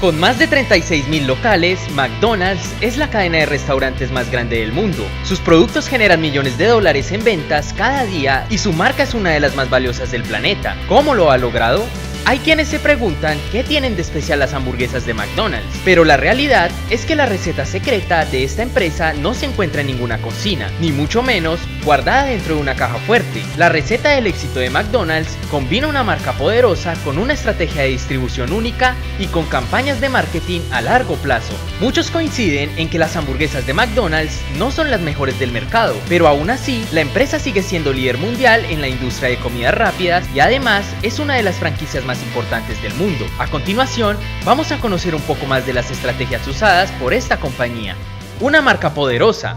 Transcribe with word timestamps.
Con 0.00 0.18
más 0.18 0.38
de 0.38 0.48
36.000 0.48 1.26
locales, 1.26 1.78
McDonald's 1.90 2.74
es 2.80 2.96
la 2.96 3.10
cadena 3.10 3.36
de 3.36 3.44
restaurantes 3.44 4.10
más 4.10 4.30
grande 4.30 4.60
del 4.60 4.72
mundo. 4.72 5.06
Sus 5.24 5.40
productos 5.40 5.88
generan 5.88 6.22
millones 6.22 6.56
de 6.56 6.68
dólares 6.68 7.12
en 7.12 7.22
ventas 7.22 7.74
cada 7.74 8.06
día 8.06 8.46
y 8.48 8.56
su 8.56 8.72
marca 8.72 9.02
es 9.02 9.12
una 9.12 9.28
de 9.28 9.40
las 9.40 9.54
más 9.56 9.68
valiosas 9.68 10.10
del 10.10 10.22
planeta. 10.22 10.74
¿Cómo 10.88 11.14
lo 11.14 11.30
ha 11.30 11.36
logrado? 11.36 11.84
Hay 12.30 12.38
quienes 12.38 12.68
se 12.68 12.78
preguntan 12.78 13.36
qué 13.50 13.64
tienen 13.64 13.96
de 13.96 14.02
especial 14.02 14.38
las 14.38 14.54
hamburguesas 14.54 15.04
de 15.04 15.14
McDonald's, 15.14 15.80
pero 15.84 16.04
la 16.04 16.16
realidad 16.16 16.70
es 16.88 17.04
que 17.04 17.16
la 17.16 17.26
receta 17.26 17.66
secreta 17.66 18.24
de 18.24 18.44
esta 18.44 18.62
empresa 18.62 19.12
no 19.14 19.34
se 19.34 19.46
encuentra 19.46 19.80
en 19.80 19.88
ninguna 19.88 20.22
cocina, 20.22 20.70
ni 20.80 20.92
mucho 20.92 21.24
menos 21.24 21.58
guardada 21.84 22.26
dentro 22.26 22.54
de 22.54 22.60
una 22.60 22.76
caja 22.76 22.98
fuerte. 22.98 23.42
La 23.56 23.68
receta 23.68 24.10
del 24.10 24.28
éxito 24.28 24.60
de 24.60 24.70
McDonald's 24.70 25.36
combina 25.50 25.88
una 25.88 26.04
marca 26.04 26.32
poderosa 26.34 26.94
con 27.02 27.18
una 27.18 27.32
estrategia 27.32 27.82
de 27.82 27.88
distribución 27.88 28.52
única 28.52 28.94
y 29.18 29.26
con 29.26 29.46
campañas 29.46 30.00
de 30.00 30.08
marketing 30.08 30.60
a 30.70 30.82
largo 30.82 31.16
plazo. 31.16 31.54
Muchos 31.80 32.12
coinciden 32.12 32.70
en 32.76 32.88
que 32.88 33.00
las 33.00 33.16
hamburguesas 33.16 33.66
de 33.66 33.74
McDonald's 33.74 34.40
no 34.56 34.70
son 34.70 34.92
las 34.92 35.00
mejores 35.00 35.36
del 35.40 35.50
mercado, 35.50 35.96
pero 36.08 36.28
aún 36.28 36.50
así 36.50 36.84
la 36.92 37.00
empresa 37.00 37.40
sigue 37.40 37.64
siendo 37.64 37.92
líder 37.92 38.18
mundial 38.18 38.64
en 38.66 38.80
la 38.80 38.86
industria 38.86 39.30
de 39.30 39.38
comidas 39.38 39.74
rápidas 39.74 40.24
y 40.32 40.38
además 40.38 40.84
es 41.02 41.18
una 41.18 41.34
de 41.34 41.42
las 41.42 41.56
franquicias 41.56 42.04
más 42.04 42.19
importantes 42.22 42.80
del 42.82 42.94
mundo. 42.94 43.24
A 43.38 43.46
continuación, 43.46 44.16
vamos 44.44 44.72
a 44.72 44.78
conocer 44.78 45.14
un 45.14 45.22
poco 45.22 45.46
más 45.46 45.66
de 45.66 45.72
las 45.72 45.90
estrategias 45.90 46.46
usadas 46.46 46.90
por 46.92 47.12
esta 47.12 47.38
compañía. 47.38 47.96
Una 48.40 48.62
marca 48.62 48.94
poderosa, 48.94 49.56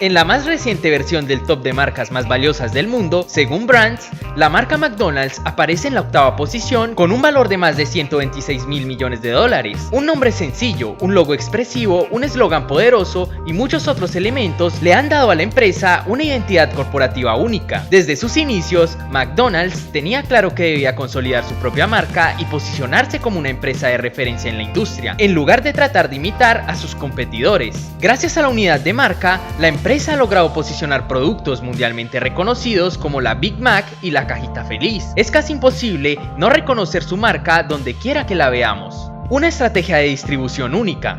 en 0.00 0.14
la 0.14 0.24
más 0.24 0.46
reciente 0.46 0.90
versión 0.90 1.26
del 1.26 1.42
top 1.42 1.62
de 1.62 1.72
marcas 1.72 2.12
más 2.12 2.28
valiosas 2.28 2.72
del 2.72 2.86
mundo, 2.86 3.26
según 3.28 3.66
Brands, 3.66 4.08
la 4.36 4.48
marca 4.48 4.76
McDonald's 4.76 5.40
aparece 5.44 5.88
en 5.88 5.94
la 5.94 6.02
octava 6.02 6.36
posición 6.36 6.94
con 6.94 7.10
un 7.10 7.20
valor 7.20 7.48
de 7.48 7.58
más 7.58 7.76
de 7.76 7.86
126 7.86 8.66
mil 8.66 8.86
millones 8.86 9.22
de 9.22 9.30
dólares. 9.30 9.88
Un 9.90 10.06
nombre 10.06 10.30
sencillo, 10.30 10.96
un 11.00 11.14
logo 11.14 11.34
expresivo, 11.34 12.06
un 12.10 12.22
eslogan 12.22 12.66
poderoso 12.66 13.28
y 13.46 13.52
muchos 13.52 13.88
otros 13.88 14.14
elementos 14.14 14.80
le 14.82 14.94
han 14.94 15.08
dado 15.08 15.30
a 15.30 15.34
la 15.34 15.42
empresa 15.42 16.04
una 16.06 16.22
identidad 16.22 16.72
corporativa 16.72 17.34
única. 17.34 17.86
Desde 17.90 18.16
sus 18.16 18.36
inicios, 18.36 18.96
McDonald's 19.10 19.90
tenía 19.92 20.22
claro 20.22 20.54
que 20.54 20.64
debía 20.64 20.94
consolidar 20.94 21.44
su 21.44 21.54
propia 21.54 21.86
marca 21.86 22.36
y 22.38 22.44
posicionarse 22.44 23.18
como 23.18 23.38
una 23.38 23.48
empresa 23.48 23.88
de 23.88 23.98
referencia 23.98 24.50
en 24.50 24.58
la 24.58 24.62
industria, 24.62 25.16
en 25.18 25.34
lugar 25.34 25.62
de 25.62 25.72
tratar 25.72 26.08
de 26.08 26.16
imitar 26.16 26.64
a 26.68 26.76
sus 26.76 26.94
competidores. 26.94 27.76
Gracias 28.00 28.36
a 28.36 28.42
la 28.42 28.48
unidad 28.48 28.80
de 28.80 28.92
marca, 28.92 29.40
la 29.58 29.68
empresa 29.68 29.87
empresa 29.88 30.12
ha 30.12 30.16
logrado 30.16 30.52
posicionar 30.52 31.08
productos 31.08 31.62
mundialmente 31.62 32.20
reconocidos 32.20 32.98
como 32.98 33.22
la 33.22 33.34
Big 33.34 33.58
Mac 33.58 33.86
y 34.02 34.10
la 34.10 34.26
cajita 34.26 34.62
feliz. 34.66 35.06
Es 35.16 35.30
casi 35.30 35.54
imposible 35.54 36.18
no 36.36 36.50
reconocer 36.50 37.02
su 37.02 37.16
marca 37.16 37.62
donde 37.62 37.94
quiera 37.94 38.26
que 38.26 38.34
la 38.34 38.50
veamos. 38.50 39.10
Una 39.30 39.48
estrategia 39.48 39.96
de 39.96 40.08
distribución 40.08 40.74
única. 40.74 41.18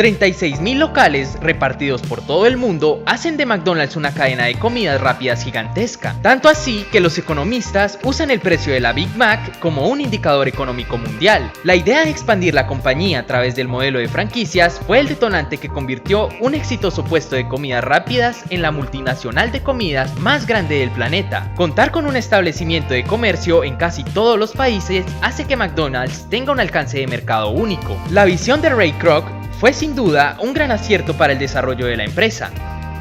36.000 0.00 0.78
locales 0.78 1.36
repartidos 1.42 2.00
por 2.00 2.24
todo 2.24 2.46
el 2.46 2.56
mundo 2.56 3.02
hacen 3.04 3.36
de 3.36 3.44
McDonald's 3.44 3.96
una 3.96 4.14
cadena 4.14 4.46
de 4.46 4.54
comidas 4.54 4.98
rápidas 4.98 5.44
gigantesca, 5.44 6.16
tanto 6.22 6.48
así 6.48 6.86
que 6.90 7.00
los 7.00 7.18
economistas 7.18 7.98
usan 8.02 8.30
el 8.30 8.40
precio 8.40 8.72
de 8.72 8.80
la 8.80 8.94
Big 8.94 9.14
Mac 9.18 9.58
como 9.58 9.88
un 9.88 10.00
indicador 10.00 10.48
económico 10.48 10.96
mundial. 10.96 11.52
La 11.64 11.76
idea 11.76 12.02
de 12.02 12.08
expandir 12.08 12.54
la 12.54 12.66
compañía 12.66 13.18
a 13.18 13.26
través 13.26 13.54
del 13.56 13.68
modelo 13.68 13.98
de 13.98 14.08
franquicias 14.08 14.80
fue 14.86 15.00
el 15.00 15.08
detonante 15.08 15.58
que 15.58 15.68
convirtió 15.68 16.30
un 16.40 16.54
exitoso 16.54 17.04
puesto 17.04 17.36
de 17.36 17.46
comidas 17.46 17.84
rápidas 17.84 18.44
en 18.48 18.62
la 18.62 18.70
multinacional 18.70 19.52
de 19.52 19.62
comidas 19.62 20.18
más 20.18 20.46
grande 20.46 20.78
del 20.78 20.90
planeta. 20.92 21.52
Contar 21.56 21.90
con 21.90 22.06
un 22.06 22.16
establecimiento 22.16 22.94
de 22.94 23.04
comercio 23.04 23.64
en 23.64 23.76
casi 23.76 24.02
todos 24.02 24.38
los 24.38 24.52
países 24.52 25.04
hace 25.20 25.44
que 25.44 25.56
McDonald's 25.56 26.26
tenga 26.30 26.52
un 26.52 26.60
alcance 26.60 26.98
de 26.98 27.06
mercado 27.06 27.50
único. 27.50 27.98
La 28.08 28.24
visión 28.24 28.62
de 28.62 28.70
Ray 28.70 28.92
Kroc 28.92 29.39
fue 29.60 29.74
sin 29.74 29.94
duda 29.94 30.38
un 30.40 30.54
gran 30.54 30.70
acierto 30.70 31.18
para 31.18 31.34
el 31.34 31.38
desarrollo 31.38 31.84
de 31.84 31.98
la 31.98 32.04
empresa. 32.04 32.50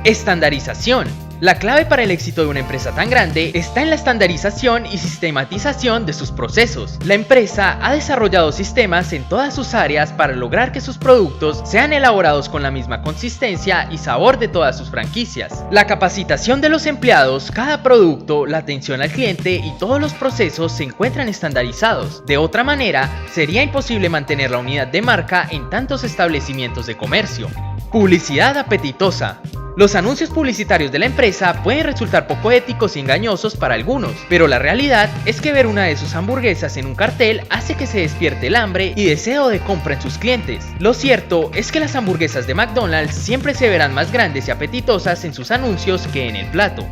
Estandarización. 0.04 1.29
La 1.42 1.56
clave 1.56 1.86
para 1.86 2.04
el 2.04 2.12
éxito 2.12 2.42
de 2.42 2.50
una 2.50 2.60
empresa 2.60 2.94
tan 2.94 3.10
grande 3.10 3.52
está 3.54 3.82
en 3.82 3.90
la 3.90 3.96
estandarización 3.96 4.86
y 4.86 4.98
sistematización 4.98 6.06
de 6.06 6.12
sus 6.12 6.32
procesos. 6.32 7.00
La 7.06 7.14
empresa 7.14 7.80
ha 7.82 7.94
desarrollado 7.94 8.52
sistemas 8.52 9.14
en 9.14 9.24
todas 9.24 9.56
sus 9.56 9.74
áreas 9.74 10.12
para 10.12 10.34
lograr 10.36 10.74
que 10.74 10.82
sus 10.82 10.98
productos 10.98 11.62
sean 11.64 11.94
elaborados 11.94 12.50
con 12.50 12.62
la 12.62 12.72
misma 12.72 13.02
consistencia 13.04 13.88
y 13.90 13.98
sabor 13.98 14.38
de 14.38 14.50
todas 14.50 14.78
sus 14.78 14.90
franquicias. 14.90 15.64
La 15.72 15.88
capacitación 15.88 16.60
de 16.60 16.68
los 16.68 16.86
empleados, 16.86 17.52
cada 17.52 17.84
producto, 17.84 18.46
la 18.46 18.58
atención 18.58 19.02
al 19.02 19.10
cliente 19.10 19.54
y 19.54 19.72
todos 19.80 20.02
los 20.02 20.14
procesos 20.14 20.74
se 20.74 20.84
encuentran 20.84 21.30
estandarizados. 21.30 22.26
De 22.26 22.36
otra 22.36 22.66
manera, 22.66 23.10
sería 23.32 23.64
imposible 23.64 24.10
mantener 24.10 24.52
la 24.52 24.58
unidad 24.58 24.88
de 24.88 25.02
marca 25.02 25.48
en 25.50 25.70
tantos 25.70 26.04
establecimientos 26.04 26.86
de 26.86 26.98
comercio. 26.98 27.48
Publicidad 27.94 28.58
apetitosa. 28.58 29.40
Los 29.80 29.96
anuncios 29.96 30.30
publicitarios 30.30 30.92
de 30.92 31.00
la 31.00 31.06
empresa 31.06 31.64
pueden 31.64 31.86
resultar 31.86 32.28
poco 32.28 32.52
éticos 32.52 32.98
y 32.98 33.00
engañosos 33.00 33.56
para 33.56 33.76
algunos, 33.76 34.12
pero 34.28 34.46
la 34.46 34.60
realidad 34.60 35.10
es 35.26 35.40
que 35.40 35.54
ver 35.54 35.68
una 35.68 35.86
de 35.86 35.96
sus 35.96 36.16
hamburguesas 36.16 36.76
en 36.76 36.86
un 36.86 36.96
cartel 36.96 37.44
hace 37.50 37.76
que 37.76 37.88
se 37.88 38.00
despierte 38.00 38.48
el 38.48 38.58
hambre 38.58 38.92
y 38.98 39.06
deseo 39.06 39.48
de 39.48 39.62
compra 39.62 39.94
en 39.94 40.02
sus 40.02 40.18
clientes. 40.18 40.66
Lo 40.80 40.94
cierto 40.94 41.50
es 41.54 41.72
que 41.72 41.80
las 41.80 41.96
hamburguesas 41.96 42.46
de 42.46 42.56
McDonald's 42.56 43.16
siempre 43.16 43.54
se 43.54 43.70
verán 43.70 43.94
más 43.94 44.12
grandes 44.12 44.50
y 44.50 44.52
apetitosas 44.52 45.24
en 45.24 45.34
sus 45.34 45.50
anuncios 45.50 46.08
que 46.08 46.28
en 46.28 46.36
el 46.36 46.52
plato. 46.52 46.86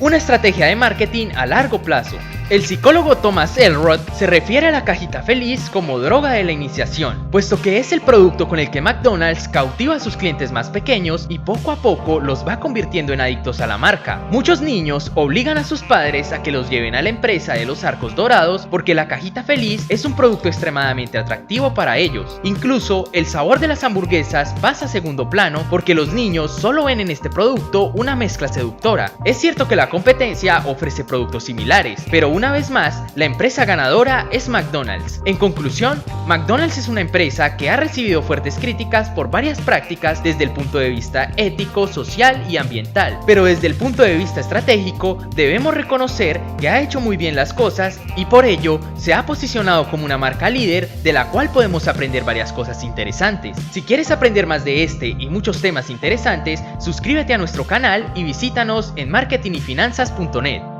Una 0.00 0.16
estrategia 0.16 0.64
de 0.64 0.74
marketing 0.74 1.26
a 1.36 1.44
largo 1.44 1.82
plazo. 1.82 2.16
El 2.50 2.66
psicólogo 2.66 3.16
Thomas 3.16 3.56
Elrod 3.56 4.00
se 4.14 4.26
refiere 4.26 4.66
a 4.66 4.70
la 4.70 4.84
cajita 4.84 5.22
feliz 5.22 5.70
como 5.70 5.98
droga 5.98 6.32
de 6.32 6.44
la 6.44 6.52
iniciación, 6.52 7.28
puesto 7.30 7.60
que 7.62 7.78
es 7.78 7.92
el 7.92 8.02
producto 8.02 8.48
con 8.48 8.58
el 8.58 8.70
que 8.70 8.82
McDonald's 8.82 9.48
cautiva 9.48 9.94
a 9.94 10.00
sus 10.00 10.16
clientes 10.16 10.52
más 10.52 10.68
pequeños 10.68 11.26
y 11.30 11.38
poco 11.38 11.70
a 11.70 11.76
poco 11.76 12.20
los 12.20 12.46
va 12.46 12.60
convirtiendo 12.60 13.12
en 13.12 13.22
adictos 13.22 13.60
a 13.60 13.66
la 13.66 13.78
marca. 13.78 14.20
Muchos 14.30 14.60
niños 14.60 15.12
obligan 15.14 15.56
a 15.56 15.64
sus 15.64 15.82
padres 15.82 16.32
a 16.32 16.42
que 16.42 16.52
los 16.52 16.68
lleven 16.68 16.94
a 16.94 17.00
la 17.00 17.08
empresa 17.08 17.54
de 17.54 17.64
los 17.64 17.84
arcos 17.84 18.14
dorados 18.14 18.66
porque 18.70 18.94
la 18.94 19.08
cajita 19.08 19.44
feliz 19.44 19.86
es 19.88 20.04
un 20.04 20.14
producto 20.14 20.48
extremadamente 20.48 21.16
atractivo 21.16 21.72
para 21.72 21.96
ellos. 21.96 22.38
Incluso 22.42 23.08
el 23.12 23.26
sabor 23.26 23.60
de 23.60 23.68
las 23.68 23.84
hamburguesas 23.84 24.52
pasa 24.60 24.86
a 24.86 24.88
segundo 24.88 25.30
plano 25.30 25.64
porque 25.70 25.94
los 25.94 26.12
niños 26.12 26.54
solo 26.54 26.84
ven 26.84 27.00
en 27.00 27.10
este 27.10 27.30
producto 27.30 27.92
una 27.94 28.14
mezcla 28.16 28.48
seductora. 28.48 29.12
Es 29.24 29.38
cierto 29.38 29.68
que 29.68 29.76
la 29.76 29.88
competencia 29.88 30.62
ofrece 30.66 31.04
productos 31.04 31.44
similares, 31.44 32.04
pero 32.10 32.31
una 32.32 32.50
vez 32.50 32.70
más, 32.70 33.02
la 33.14 33.26
empresa 33.26 33.64
ganadora 33.64 34.26
es 34.32 34.48
McDonald's. 34.48 35.20
En 35.24 35.36
conclusión, 35.36 36.02
McDonald's 36.26 36.78
es 36.78 36.88
una 36.88 37.00
empresa 37.00 37.56
que 37.56 37.70
ha 37.70 37.76
recibido 37.76 38.22
fuertes 38.22 38.56
críticas 38.58 39.10
por 39.10 39.30
varias 39.30 39.60
prácticas 39.60 40.22
desde 40.22 40.44
el 40.44 40.50
punto 40.50 40.78
de 40.78 40.88
vista 40.88 41.30
ético, 41.36 41.86
social 41.86 42.44
y 42.48 42.56
ambiental, 42.56 43.18
pero 43.26 43.44
desde 43.44 43.66
el 43.66 43.74
punto 43.74 44.02
de 44.02 44.16
vista 44.16 44.40
estratégico 44.40 45.18
debemos 45.36 45.74
reconocer 45.74 46.40
que 46.58 46.68
ha 46.68 46.80
hecho 46.80 47.00
muy 47.00 47.16
bien 47.16 47.36
las 47.36 47.52
cosas 47.52 48.00
y 48.16 48.24
por 48.24 48.44
ello 48.44 48.80
se 48.96 49.14
ha 49.14 49.26
posicionado 49.26 49.90
como 49.90 50.04
una 50.04 50.18
marca 50.18 50.48
líder 50.48 50.88
de 51.02 51.12
la 51.12 51.28
cual 51.28 51.50
podemos 51.50 51.86
aprender 51.86 52.24
varias 52.24 52.52
cosas 52.52 52.82
interesantes. 52.82 53.56
Si 53.70 53.82
quieres 53.82 54.10
aprender 54.10 54.46
más 54.46 54.64
de 54.64 54.84
este 54.84 55.08
y 55.08 55.28
muchos 55.28 55.60
temas 55.60 55.90
interesantes, 55.90 56.62
suscríbete 56.80 57.34
a 57.34 57.38
nuestro 57.38 57.64
canal 57.64 58.10
y 58.14 58.24
visítanos 58.24 58.92
en 58.96 59.10
marketingyfinanzas.net. 59.10 60.71